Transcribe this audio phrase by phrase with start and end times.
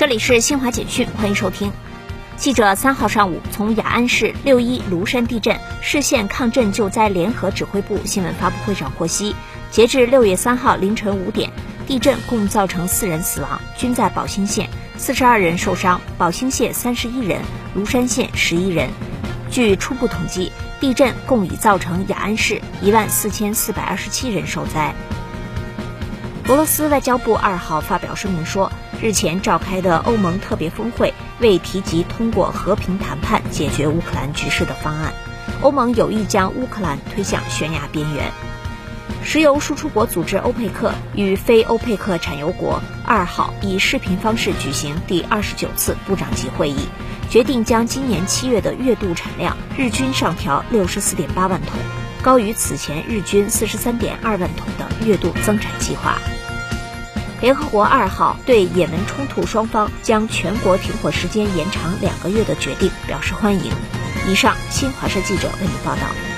[0.00, 1.70] 这里是新华简讯，欢迎收听。
[2.34, 9.36] 记者三号上午从雅安市六一庐山地震市县抗震救灾联合指挥部新闻发布会上获悉，
[9.70, 11.52] 截至六月三号凌晨五点，
[11.86, 14.64] 地震共造成四人死亡，均在宝兴县；
[14.96, 17.42] 四十二人受伤，宝兴县三十一人，
[17.76, 18.88] 庐山县十一人。
[19.50, 24.94] 据初步统计，地震共已造成雅安市一万四千四百二十七人受灾。
[26.50, 35.14] 俄罗斯外交部二号发表声明说，日前召开的欧盟特别峰会未提及通过和平谈判解决乌克兰局势的方案，
[35.62, 38.32] 欧盟有意将乌克兰推向悬崖边缘。
[39.22, 46.88] 石油输出国组织欧佩克与非欧佩克产油国二号以视频方式举行第二十九次部长级会议，
[47.30, 51.78] 决定将今年七月的月度产量日均上调六十四点八万桶，
[52.22, 56.18] 高于此前日均四十三点二万桶的月度增产计划。
[57.40, 63.72] 联合国二号对也门冲突双方将全国停火时间延长两个月的决定表示欢迎。
[64.28, 66.29] 以上，新华社记者为您报道。